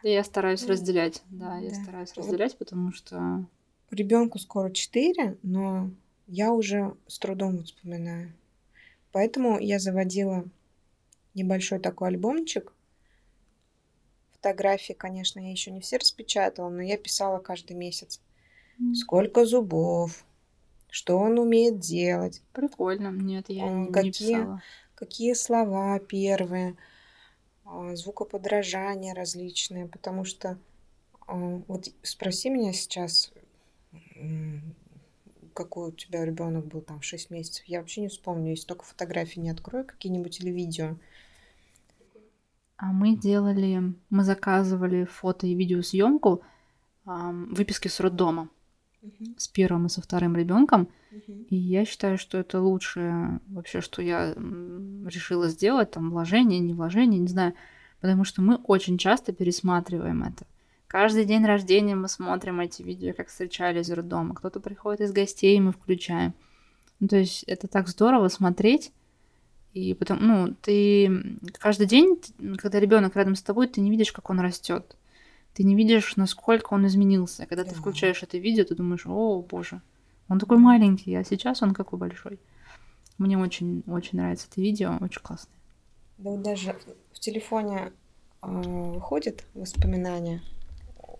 [0.02, 1.22] Да, Я стараюсь разделять.
[1.30, 1.74] Да, я да.
[1.76, 2.26] стараюсь Вот.
[2.26, 3.44] разделять, потому что...
[3.90, 5.90] Ребенку скоро 4, но
[6.26, 8.32] я уже с трудом вспоминаю.
[9.12, 10.44] Поэтому я заводила
[11.34, 12.72] небольшой такой альбомчик.
[14.32, 18.20] Фотографии, конечно, я еще не все распечатала, но я писала каждый месяц.
[18.80, 20.24] м, Сколько зубов,
[20.90, 23.10] что он умеет делать, Прикольно.
[23.12, 24.62] Нет, я М, не, не какие- писала.
[24.94, 26.76] какие слова первые,
[27.64, 30.58] а, звукоподражания различные, потому что
[31.26, 31.34] а,
[31.68, 33.32] вот спроси меня сейчас,
[35.54, 38.84] какой у тебя ребенок был там в 6 месяцев, я вообще не вспомню, если только
[38.84, 40.96] фотографии не открою какие-нибудь или видео.
[42.84, 46.42] А мы делали, мы заказывали фото и видеосъемку
[47.06, 48.50] выписки с роддома
[49.38, 50.88] с первым и со вторым ребенком.
[51.48, 57.18] И я считаю, что это лучшее вообще, что я решила сделать, там, вложение, не вложение,
[57.18, 57.54] не знаю,
[58.02, 60.46] потому что мы очень часто пересматриваем это.
[60.86, 64.34] Каждый день рождения мы смотрим эти видео, как встречались из роддома.
[64.34, 66.34] Кто-то приходит из гостей, и мы включаем.
[67.00, 68.92] Ну, то есть это так здорово смотреть.
[69.74, 72.18] И потом, ну, ты каждый день,
[72.58, 74.96] когда ребенок рядом с тобой, ты не видишь, как он растет.
[75.52, 77.46] Ты не видишь, насколько он изменился.
[77.46, 77.76] Когда ты Да.
[77.80, 79.80] включаешь это видео, ты думаешь, о, боже,
[80.28, 82.38] Он такой маленький, а сейчас он какой большой.
[83.18, 85.54] Мне очень-очень нравится это видео, очень классное.
[86.16, 86.74] Да вот даже
[87.12, 87.92] в телефоне
[88.42, 90.40] э, выходит воспоминания.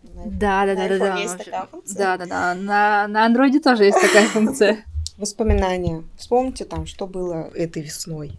[0.03, 1.19] Да, да, да, да, да.
[1.19, 1.99] Есть такая функция.
[1.99, 2.55] Да, да, да.
[2.55, 4.85] На, на андроиде тоже есть такая функция.
[5.19, 6.03] Воспоминания.
[6.17, 8.39] Вспомните там, что было этой весной.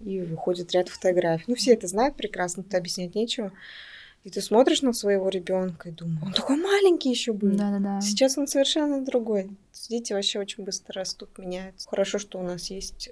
[0.00, 1.44] И выходит ряд фотографий.
[1.46, 3.52] Ну, все это знают прекрасно, тут объяснять нечего.
[4.24, 7.56] И ты смотришь на своего ребенка и думаешь, он такой маленький еще был.
[7.56, 8.00] Да, да, да.
[8.00, 9.50] Сейчас он совершенно другой.
[9.88, 11.88] Дети вообще очень быстро растут, меняются.
[11.88, 13.10] Хорошо, что у нас есть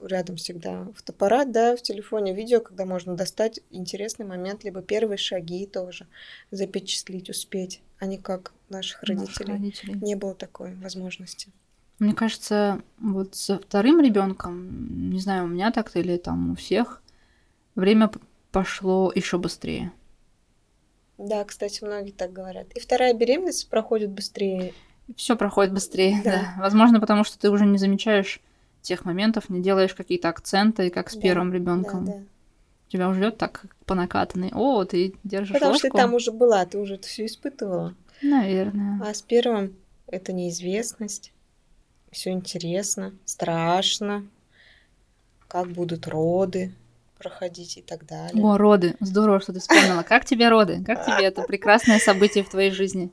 [0.00, 5.66] рядом всегда фотоаппарат, да, в телефоне видео, когда можно достать интересный момент, либо первые шаги
[5.66, 6.06] тоже
[6.50, 9.26] запечатлить, успеть, а не как наших родителей.
[9.26, 9.94] Наших родителей.
[10.00, 11.50] Не было такой возможности.
[11.98, 17.00] Мне кажется, вот со вторым ребенком, не знаю, у меня так-то или там у всех,
[17.74, 18.10] время
[18.50, 19.92] пошло еще быстрее.
[21.18, 22.66] Да, кстати, многие так говорят.
[22.74, 24.72] И вторая беременность проходит быстрее.
[25.16, 26.30] Все проходит быстрее, Да.
[26.32, 26.54] да.
[26.58, 28.40] Возможно, потому что ты уже не замечаешь
[28.80, 32.04] тех моментов, не делаешь какие-то акценты, как с Да, первым Да, ребенком.
[32.04, 32.14] да.
[32.88, 34.50] Тебя уже идет так по накатанной.
[34.52, 35.96] О, ты держишь Потому что ложку.
[35.96, 37.94] ты там уже была, ты уже это все испытывала.
[38.22, 39.00] Наверное.
[39.08, 39.74] А с первым
[40.08, 41.32] это неизвестность.
[42.12, 44.26] Все интересно, страшно.
[45.48, 46.72] Как будут роды
[47.18, 48.42] проходить и так далее.
[48.44, 48.96] О, роды.
[49.00, 50.02] Здорово, что ты вспомнила.
[50.02, 50.82] Как тебе роды?
[50.84, 53.10] Как тебе это прекрасное событие в твоей жизни?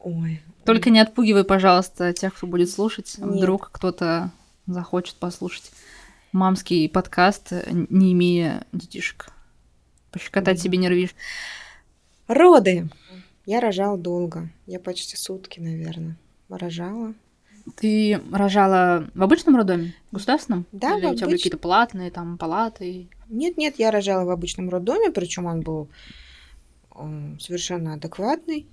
[0.00, 0.42] Ой.
[0.64, 3.16] Только не отпугивай, пожалуйста, тех, кто будет слушать.
[3.18, 3.28] Нет.
[3.36, 4.30] Вдруг кто-то
[4.66, 5.70] захочет послушать
[6.32, 9.28] мамский подкаст, не имея детишек.
[10.10, 10.62] Пощекотать Мгм.
[10.64, 11.14] себе нервишь.
[12.26, 12.88] Роды.
[13.46, 14.50] Я рожала долго.
[14.66, 16.16] Я почти сутки, наверное,
[16.48, 17.14] рожала.
[17.76, 19.94] Ты рожала в обычном роддоме?
[20.12, 20.66] Государственном?
[20.72, 23.08] Да, Или в у тебя были какие-то платные там палаты?
[23.28, 25.88] Нет, нет, я рожала в обычном роддоме, причем он был
[27.38, 28.66] совершенно адекватный.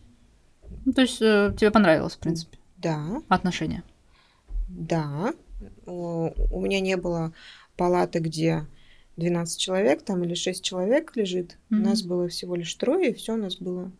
[0.85, 3.83] Ну, то есть э, тебе понравилось, в принципе, Да, отношения?
[4.67, 5.33] да.
[5.85, 7.33] У у меня не было
[7.77, 8.65] палаты, где
[9.15, 11.57] 12 человек там или 6 человек лежит.
[11.71, 11.83] У Мгм.
[11.83, 13.91] нас было всего лишь трое, и все у нас было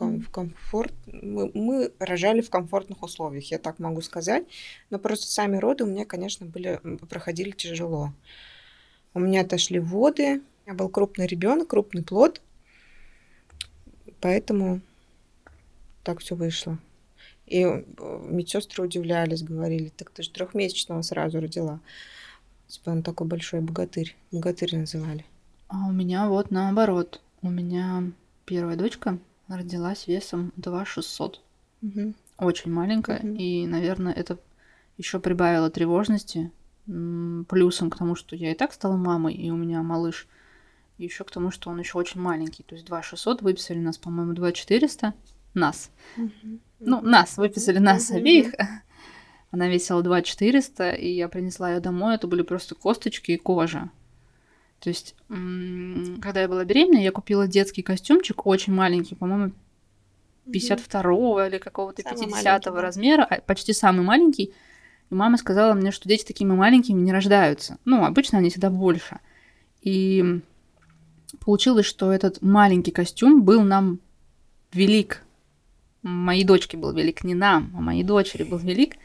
[0.00, 0.94] ком- в комфорт.
[1.06, 4.44] Мы, мы рожали в комфортных условиях, я так могу сказать.
[4.88, 8.12] Но просто сами роды у меня, конечно, были проходили тяжело.
[9.12, 10.40] У меня отошли воды.
[10.64, 12.40] У меня был крупный ребенок, крупный плод.
[14.20, 14.80] Поэтому
[16.02, 16.78] так все вышло.
[17.46, 17.82] И э,
[18.28, 21.80] медсестры удивлялись, говорили, так ты же трехмесячного сразу родила.
[22.68, 24.16] Типа он такой большой богатырь.
[24.30, 25.24] Богатырь называли.
[25.68, 27.20] А у меня вот наоборот.
[27.42, 28.12] У меня
[28.44, 29.18] первая дочка
[29.56, 31.40] родилась весом 2 600.
[31.80, 32.14] Мгм.
[32.38, 33.20] Очень маленькая.
[33.22, 33.34] Мгм.
[33.36, 34.38] И, наверное, это
[34.96, 36.50] еще прибавило тревожности.
[36.86, 40.26] Плюсом к тому, что я и так стала мамой, и у меня малыш.
[40.98, 42.62] И еще к тому, что он еще очень маленький.
[42.62, 45.14] То есть 2 600 выписали нас, по-моему, 2 400.
[45.54, 45.90] Нас.
[46.16, 46.60] Мгм.
[46.80, 48.18] Ну, нас, выписали нас Мгм.
[48.18, 48.54] обеих.
[49.50, 52.14] Она весила 2 400, и я принесла ее домой.
[52.14, 53.90] Это были просто косточки и кожа.
[54.80, 59.52] То есть, когда я была беременна, я купила детский костюмчик, очень маленький, по-моему,
[60.50, 62.80] 52 или какого-то Самый 50 маленький, да.
[62.80, 64.52] размера, а, почти самый маленький.
[65.10, 67.76] И мама сказала мне, что дети такими маленькими не рождаются.
[67.84, 69.20] Ну, обычно они всегда больше.
[69.82, 70.40] И
[71.44, 74.00] получилось, что этот маленький костюм был нам
[74.72, 75.22] велик.
[76.02, 78.96] Моей дочке был велик, не нам, а моей дочери был велик,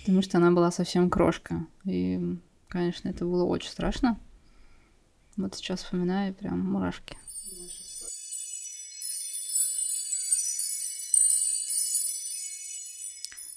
[0.00, 1.64] потому что она была совсем крошка.
[1.84, 2.36] И,
[2.68, 4.18] конечно, это было очень страшно.
[5.36, 7.16] Вот сейчас вспоминаю, прям мурашки.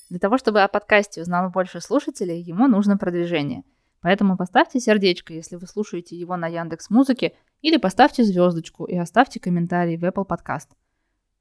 [0.09, 3.63] Для того, чтобы о подкасте узнало больше слушателей, ему нужно продвижение.
[4.01, 9.39] Поэтому поставьте сердечко, если вы слушаете его на Яндекс Музыке, или поставьте звездочку и оставьте
[9.39, 10.69] комментарий в Apple Podcast.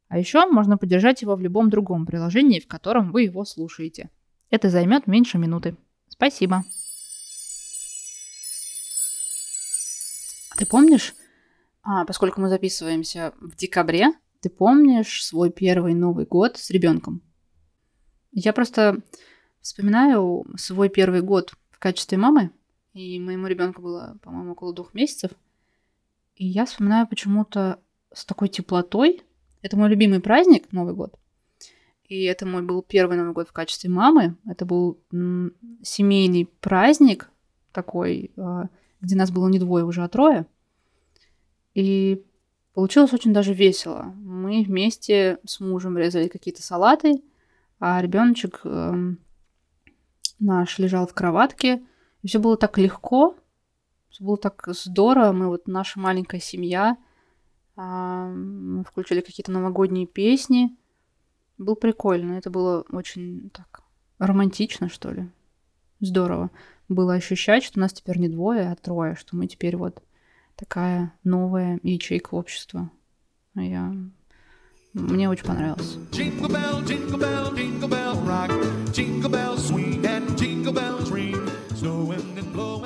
[0.09, 4.11] А еще можно поддержать его в любом другом приложении, в котором вы его слушаете.
[4.51, 5.77] Это займет меньше минуты.
[6.09, 6.65] Спасибо.
[10.57, 11.15] Ты помнишь,
[11.83, 17.23] а, поскольку мы записываемся в декабре, ты помнишь свой первый Новый год с ребенком?
[18.33, 19.03] Я просто
[19.61, 22.51] вспоминаю свой первый год в качестве мамы,
[22.95, 25.31] и моему ребенку было, по-моему, около двух месяцев.
[26.37, 27.79] И я вспоминаю почему-то
[28.13, 29.23] с такой теплотой.
[29.63, 31.19] Это мой любимый праздник, Новый год.
[32.09, 34.37] И это мой был первый Новый год в качестве мамы.
[34.47, 34.99] Это был
[35.83, 37.29] семейный праздник
[37.73, 38.63] такой, э,
[39.07, 40.47] где нас было не двое уже, а трое.
[41.75, 42.25] И
[42.75, 44.13] получилось очень даже весело.
[44.17, 47.23] Мы вместе с мужем резали какие-то салаты,
[47.79, 49.21] а ребеночек эм,
[50.41, 51.83] наш лежал в кроватке.
[52.23, 53.37] И все было так легко,
[54.11, 55.31] все было так здорово.
[55.33, 56.97] Мы вот наша маленькая семья.
[57.77, 60.77] Мы включили какие-то новогодние песни.
[61.59, 62.33] Было прикольно.
[62.33, 63.83] Это было очень так
[64.19, 65.31] романтично, что ли.
[66.01, 66.51] Здорово
[66.89, 70.03] было ощущать, что нас теперь не двое, а трое, что мы теперь вот
[70.55, 72.91] такая новая ячейка общества.
[73.55, 73.95] А я...
[74.93, 75.97] Мне очень понравилось.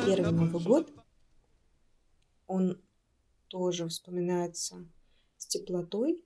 [0.06, 0.92] Первый Новый год,
[2.48, 2.80] он
[3.46, 4.84] тоже вспоминается
[5.36, 6.24] с теплотой,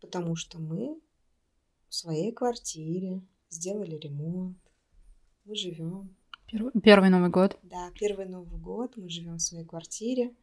[0.00, 0.98] потому что мы
[1.88, 4.56] в своей квартире сделали ремонт,
[5.46, 6.14] мы живем.
[6.50, 7.56] Первый, первый Новый год.
[7.62, 10.34] Да, первый Новый год, мы живем в своей квартире.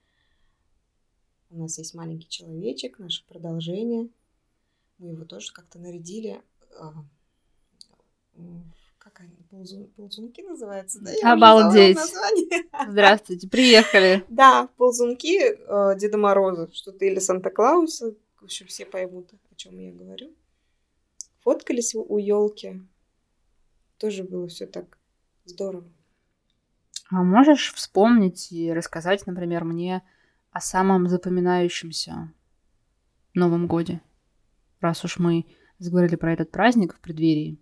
[1.50, 4.10] У нас есть маленький человечек, наше продолжение.
[4.98, 6.42] Мы его тоже как-то нарядили.
[6.80, 6.94] А,
[8.98, 11.12] как они, ползун, ползунки называются, да?
[11.12, 11.98] Я Обалдеть.
[12.90, 14.24] Здравствуйте, приехали.
[14.30, 18.16] Да, ползунки э, Деда Мороза, что-то или Санта-Клауса.
[18.40, 20.34] В общем, все поймут, о чем я говорю.
[21.42, 22.82] Фоткались у елки
[24.04, 24.98] тоже было все так
[25.46, 25.90] здорово.
[27.10, 30.04] А можешь вспомнить и рассказать, например, мне
[30.52, 32.34] о самом запоминающемся
[33.34, 34.02] Новом Годе?
[34.82, 35.46] Раз уж мы
[35.80, 37.62] заговорили про этот праздник в преддверии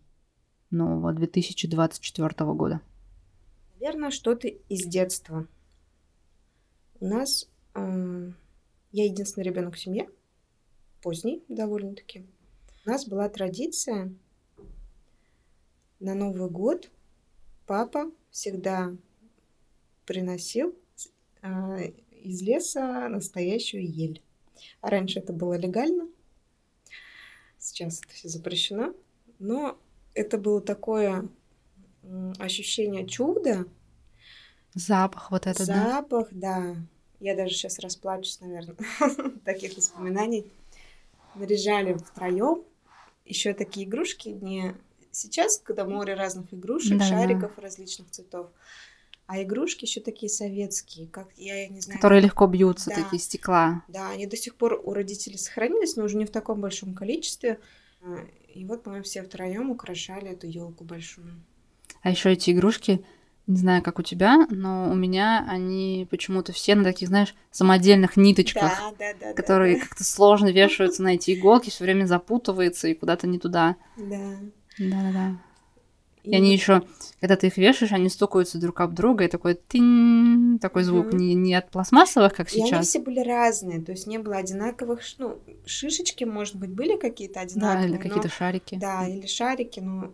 [0.71, 2.82] нового 2024 года.
[3.80, 5.47] Наверное, что-то из детства.
[6.99, 8.32] У нас э,
[8.91, 10.10] я единственный ребенок в семье,
[11.04, 12.25] поздний довольно-таки.
[12.84, 14.12] У нас была традиция
[16.01, 16.89] на Новый год
[17.65, 18.93] папа всегда
[20.05, 20.75] приносил
[21.41, 24.21] э, из леса настоящую ель.
[24.81, 26.09] А раньше это было легально,
[27.57, 28.93] сейчас это все запрещено,
[29.39, 29.77] но
[30.13, 31.29] это было такое
[32.39, 33.65] ощущение чуда.
[34.73, 36.73] Запах вот этот, Запах, да.
[36.73, 36.75] да.
[37.19, 38.75] Я даже сейчас расплачусь, наверное,
[39.45, 40.51] таких воспоминаний.
[41.35, 42.63] Наряжали втроем.
[43.25, 44.75] Еще такие игрушки не
[45.12, 48.47] сейчас, когда море разных игрушек, да, шариков различных цветов,
[49.32, 52.00] а игрушки еще такие советские, как я, не знаю.
[52.00, 52.97] Которые легко бьются, да.
[52.97, 53.84] такие стекла.
[53.88, 57.60] Да, они до сих пор у родителей сохранились, но уже не в таком большом количестве.
[58.02, 58.17] А,
[58.54, 61.32] и вот мы все втроем украшали эту елку большую.
[62.02, 63.06] А еще эти игрушки,
[63.47, 68.17] не знаю, как у тебя, но у меня они почему-то все на таких, знаешь, самодельных
[68.17, 69.88] ниточках, да, да, да, которые да, да.
[69.88, 73.78] как-то сложно вешаются на эти иголки, все время запутывается и куда-то не туда.
[73.97, 74.39] Да.
[74.77, 75.38] Да-да-да.
[76.23, 76.84] И, и они еще,
[77.19, 81.17] когда ты их вешаешь, они стукаются друг об друга, и такой тынь, такой звук, mm-hmm.
[81.17, 82.69] не, не от пластмассовых, как сейчас.
[82.69, 86.95] И они все были разные, то есть не было одинаковых, ну, шишечки, может быть, были
[86.97, 87.89] какие-то одинаковые.
[87.89, 88.75] Да, или какие-то шарики.
[88.75, 90.13] Да, или шарики, но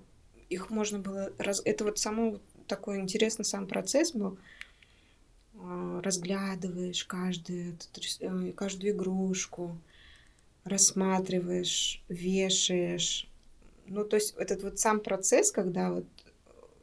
[0.49, 1.31] их можно было...
[1.37, 1.61] Раз...
[1.65, 4.37] Это вот само такой интересный сам процесс был.
[5.59, 7.77] А, разглядываешь каждую,
[8.21, 9.77] э, каждую игрушку,
[10.63, 13.27] рассматриваешь, вешаешь,
[13.87, 16.05] ну, то есть этот вот сам процесс, когда вот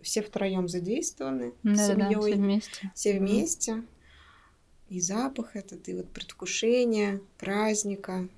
[0.02, 2.92] все втроем задействованы, да, семьей, да, все вместе.
[2.94, 3.82] Все вместе.
[4.88, 8.28] И запах этот, и вот предвкушение праздника.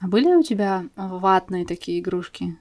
[0.00, 2.56] А были у тебя ватные такие игрушки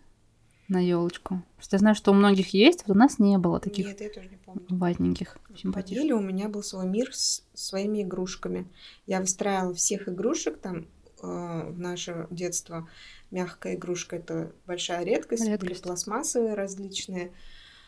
[0.67, 1.43] на елочку?
[1.55, 3.85] Просто я знаю, что у многих есть, вот у нас не было таких.
[3.85, 4.65] Нет, я тоже не помню.
[4.69, 6.17] Ватненьких, симпатичных.
[6.17, 8.67] у меня был свой мир с своими игрушками.
[9.05, 10.87] Я выстраивала всех игрушек там
[11.21, 12.89] э, в наше детство
[13.31, 15.61] мягкая игрушка это большая редкость, редкость.
[15.61, 17.31] были пластмассовые различные.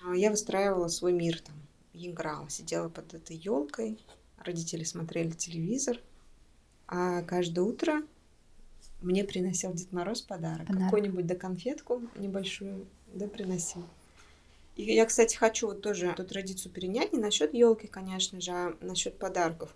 [0.05, 1.55] А, я выстраивала свой мир там,
[1.93, 3.99] играла, сидела под этой елкой,
[4.37, 5.99] родители смотрели телевизор,
[6.87, 8.01] а каждое утро
[9.01, 10.85] мне приносил Дед Мороз подарок, подарок.
[10.85, 13.85] какую-нибудь да конфетку небольшую, да приносил.
[14.75, 18.77] И я, кстати, хочу вот тоже эту традицию перенять не насчет елки, конечно же, а
[18.81, 19.73] насчет подарков,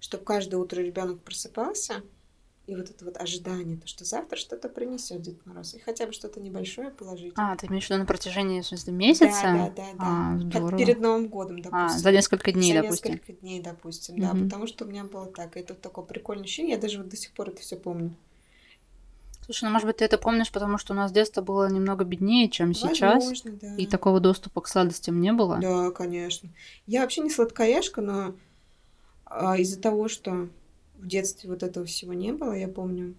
[0.00, 2.02] чтобы каждое утро ребенок просыпался
[2.66, 6.12] и вот это вот ожидание, то, что завтра что-то принесет Дед Мороз, и хотя бы
[6.12, 7.34] что-то небольшое положить.
[7.36, 9.42] А, ты имеешь в виду на протяжении, в смысле, месяца?
[9.42, 9.94] Да, да, да.
[9.98, 10.78] А, здорово.
[10.78, 11.78] Перед Новым годом, допустим.
[11.78, 13.12] А, за несколько дней, за допустим.
[13.12, 14.44] За несколько дней, допустим, да, угу.
[14.44, 15.56] потому что у меня было так.
[15.56, 18.14] И это такое прикольное ощущение, я даже вот до сих пор это все помню.
[19.44, 22.48] Слушай, ну может быть ты это помнишь, потому что у нас детство было немного беднее,
[22.48, 23.16] чем сейчас.
[23.16, 23.74] Возможно, да.
[23.76, 25.58] И такого доступа к сладостям не было.
[25.58, 26.48] Да, конечно.
[26.86, 28.34] Я вообще не сладкоежка, но
[29.26, 30.48] а, из-за того, что
[30.98, 33.14] в детстве вот этого всего не было, я помню,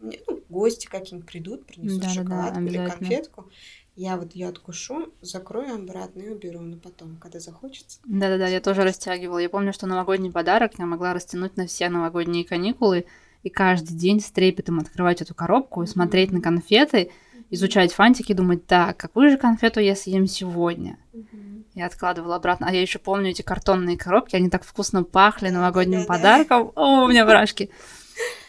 [0.00, 3.50] мне, ну, гости какие-нибудь придут, принесут да, шоколадку да, или конфетку.
[3.96, 7.98] Я вот ее откушу, закрою обратно и уберу, но потом, когда захочется.
[8.04, 9.38] Да-да-да, я тоже растягивала.
[9.38, 13.06] Я помню, что новогодний подарок я могла растянуть на все новогодние каникулы
[13.42, 16.34] и каждый день с трепетом открывать эту коробку и смотреть mm-hmm.
[16.34, 17.10] на конфеты,
[17.50, 20.98] изучать фантики, думать, так, какую же конфету я съем сегодня?
[21.12, 21.64] Mm-hmm.
[21.74, 22.66] Я откладывала обратно.
[22.68, 26.72] А я еще помню эти картонные коробки, они так вкусно пахли новогодним подарком.
[26.74, 27.70] О, у меня брашки.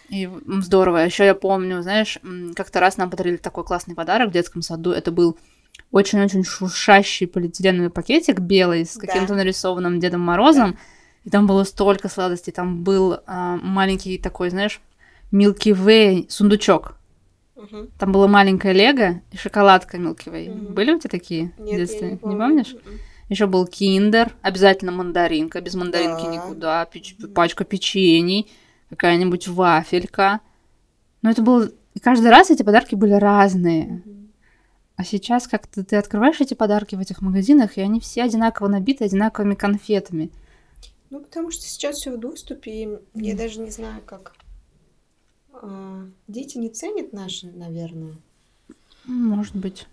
[0.10, 0.28] И
[0.62, 0.97] здорово.
[0.97, 2.18] Еще я помню, знаешь,
[2.56, 4.91] как-то раз нам подарили такой классный подарок в детском саду.
[4.91, 5.38] Это был
[5.91, 9.06] очень-очень шуршащий полиэтиленовый пакетик белый с Да.
[9.06, 10.78] каким-то нарисованным Дедом Морозом.
[11.26, 12.52] И там было столько сладостей.
[12.52, 14.82] Там был а, маленький такой, знаешь,
[15.32, 16.95] Milky Way сундучок.
[17.60, 17.89] Мгм.
[17.99, 20.49] Там было маленькое лего и шоколадка Way.
[20.49, 20.74] Мгм.
[20.74, 22.12] Были у тебя такие в Нет, я детстве?
[22.12, 22.38] не помню.
[22.38, 22.74] помнишь?
[22.74, 22.97] Мгм.
[23.30, 26.32] Еще был киндер, обязательно мандаринка, без мандаринки Да.
[26.36, 28.49] никуда, печ- пачка печений,
[28.89, 30.39] какая-нибудь вафелька.
[31.22, 31.70] Но это было...
[31.93, 34.01] И каждый раз эти подарки были разные.
[34.95, 39.05] А сейчас как-то ты открываешь эти подарки в этих магазинах, и они все одинаково набиты
[39.05, 40.32] одинаковыми конфетами.
[41.10, 44.34] Ну, потому что сейчас все в доступе, и я даже не знаю, как.
[45.54, 48.16] А, Дети не ценят наши, наверное.
[49.06, 49.88] Может быть.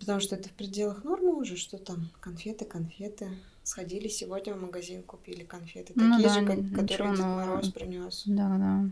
[0.00, 3.28] Потому что это в пределах нормы уже, что там конфеты, конфеты.
[3.62, 5.92] Сходили сегодня в магазин, купили конфеты.
[5.96, 7.24] Ну Такие да, же, как- которые Дед.
[7.24, 8.22] Мороз принес.
[8.26, 8.90] Да, да.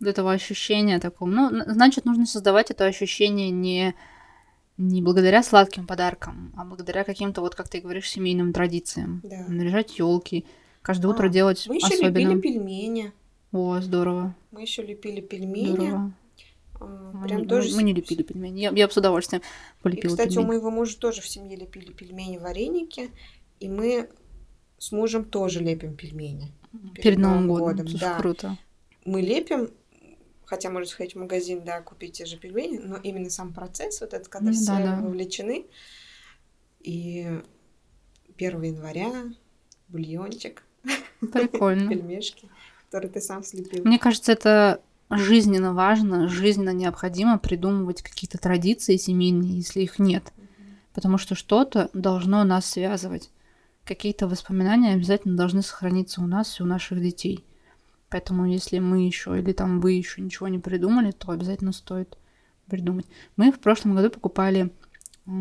[0.00, 1.28] Вот этого ощущения такого.
[1.28, 3.94] Ну, значит, нужно создавать это ощущение не,
[4.76, 9.20] не благодаря сладким подаркам, а благодаря каким-то, вот как ты говоришь, семейным традициям.
[9.24, 9.44] Да.
[9.48, 10.46] Наряжать елки,
[10.82, 12.16] каждое утро А, делать Мы еще особенно.
[12.18, 13.12] лепили пельмени.
[13.52, 14.34] О, здорово.
[14.50, 15.74] Мы еще лепили пельмени.
[15.74, 16.12] Здорово.
[16.80, 17.70] А, Мы, Прям не- тоже.
[17.70, 18.60] мы- мы не лепили пельмени.
[18.60, 20.46] Я, я бы с удовольствием И, полепила кстати, у пельмени.
[20.48, 23.10] моего мужа тоже в семье лепили пельмени, вареники.
[23.60, 24.08] И мы
[24.78, 26.52] с мужем тоже лепим пельмени.
[26.94, 27.88] Перед, Новым годом.
[27.88, 28.18] Слушай, да.
[28.18, 28.58] круто.
[29.04, 29.70] Мы лепим,
[30.44, 34.12] хотя можно сходить в магазин, да, купить те же пельмени, но именно сам процесс, вот
[34.12, 35.00] этот, когда Ну все да, да.
[35.00, 35.64] вовлечены.
[36.80, 37.26] И
[38.36, 39.24] 1 января
[39.88, 40.62] бульончик,
[41.32, 41.88] Прикольно.
[41.90, 42.48] пельмешки,
[42.88, 43.84] которые ты сам слепил.
[43.84, 44.80] Мне кажется, это
[45.10, 50.32] жизненно важно, жизненно необходимо придумывать какие-то традиции семейные, если их нет.
[50.94, 53.30] Потому что что-то должно нас связывать.
[53.84, 57.44] Какие-то воспоминания обязательно должны сохраниться у нас и у наших детей.
[58.08, 62.16] Поэтому если мы еще или там вы еще ничего не придумали, то обязательно стоит
[62.66, 63.06] придумать.
[63.36, 64.72] Мы в прошлом году покупали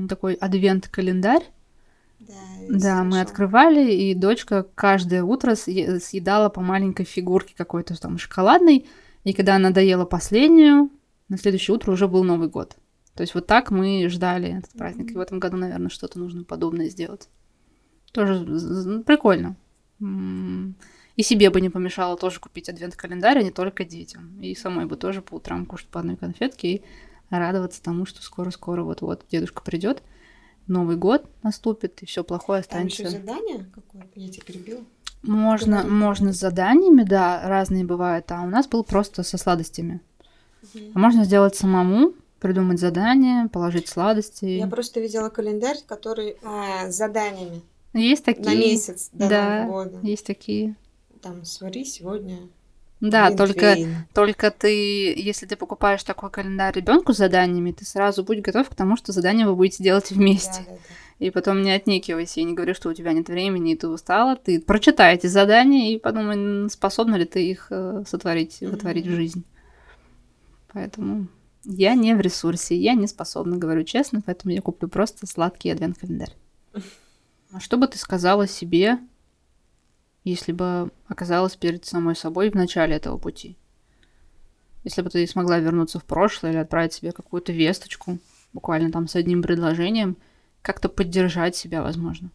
[0.09, 1.43] такой адвент-календарь.
[2.19, 2.33] Да,
[2.69, 8.87] Да, мы открывали, и дочка каждое утро съе- съедала по маленькой фигурке какой-то там шоколадной,
[9.23, 10.89] и когда она доела последнюю,
[11.29, 12.75] на следующее утро уже был Новый год.
[13.13, 15.11] То есть вот так мы ждали этот праздник.
[15.11, 17.29] И в этом году, наверное, что-то нужно подобное сделать.
[18.11, 19.55] Тоже з- прикольно.
[19.99, 24.39] И себе бы не помешало тоже купить адвент-календарь, а не только детям.
[24.41, 26.81] И самой бы тоже по утрам кушать по одной конфетке и
[27.29, 30.03] радоваться тому, что скоро-скоро вот-вот дедушка придет,
[30.67, 33.27] Новый год наступит, и все плохое Там еще останется.
[33.27, 34.81] задание какое-то, я тебя перебила.
[35.23, 35.93] Можно, Говори.
[35.95, 40.01] можно с заданиями, да, разные бывают, а у нас был просто со сладостями.
[40.93, 44.45] А можно сделать самому, придумать задание, положить сладости.
[44.45, 47.61] Я просто видела календарь, который а, с заданиями
[47.93, 48.45] Есть такие.
[48.45, 49.99] на месяц до да, Нового года.
[50.05, 50.75] Есть такие.
[51.21, 52.37] Там свари сегодня.
[52.99, 54.07] Да, только, глинтвейн.
[54.13, 58.75] только ты, если ты покупаешь такой календарь ребенку с заданиями, ты сразу будь готов к
[58.75, 60.61] тому, что задания вы будете делать вместе.
[60.65, 61.25] Да, да, да.
[61.25, 64.35] И потом не отнекивайся и не говори, что у тебя нет времени, и ты устала.
[64.35, 69.43] Ты прочитай эти задания и подумай, способна ли ты их э, сотворить, вытворить в жизнь.
[70.73, 71.27] Поэтому
[71.63, 76.35] я не в ресурсе, я не способна, говорю честно, поэтому я куплю просто сладкий адвент-календарь.
[77.53, 78.99] А что бы ты сказала себе,
[80.29, 83.57] если бы оказалась перед самой собой в начале этого пути?
[84.83, 88.19] Если бы ты смогла вернуться в прошлое или отправить себе какую-то весточку,
[88.53, 90.17] буквально там с одним предложением,
[90.61, 92.29] как-то поддержать себя, возможно.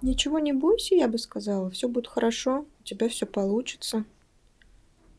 [0.00, 1.70] Ничего не бойся, я бы сказала.
[1.70, 4.04] Все будет хорошо, у тебя все получится.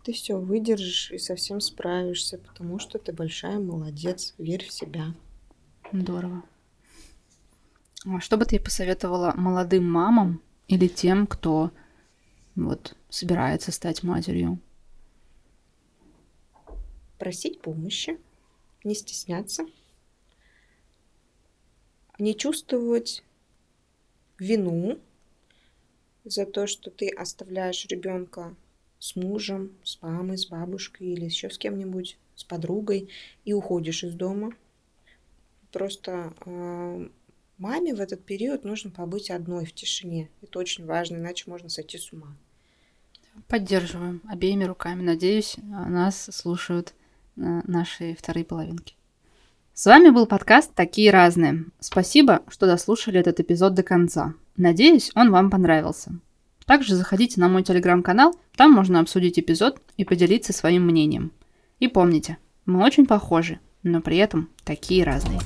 [0.03, 4.33] Ты все выдержишь и совсем справишься, потому что ты большая молодец.
[4.37, 5.13] Верь в себя.
[5.91, 6.43] Здорово.
[8.05, 11.71] А что бы ты посоветовала молодым мамам или тем, кто
[12.55, 14.59] вот собирается стать матерью?
[17.17, 18.17] Просить помощи,
[18.83, 19.65] не стесняться,
[22.17, 23.23] не чувствовать
[24.37, 24.99] вину
[26.23, 28.55] за то, что ты оставляешь ребенка
[28.99, 33.09] с мужем, с мамой, с бабушкой или еще с кем-нибудь, с подругой
[33.43, 34.53] и уходишь из дома.
[35.71, 37.09] Просто э,
[37.59, 40.29] маме в этот период нужно побыть одной в тишине.
[40.41, 42.35] Это очень важно, иначе можно сойти с ума.
[43.47, 45.01] Поддерживаем обеими руками.
[45.01, 46.93] Надеюсь, нас слушают
[47.37, 48.95] э, наши вторые половинки.
[49.73, 51.65] С вами был подкаст «Такие разные».
[51.79, 54.33] Спасибо, что дослушали этот эпизод до конца.
[54.57, 56.19] Надеюсь, он вам понравился.
[56.65, 61.31] Также заходите на мой телеграм-канал, там можно обсудить эпизод и поделиться своим мнением.
[61.79, 65.39] И помните, мы очень похожи, но при этом такие разные.